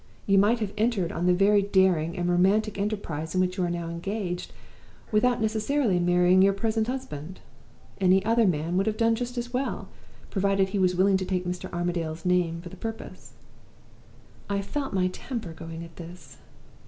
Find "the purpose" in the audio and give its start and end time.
12.69-13.33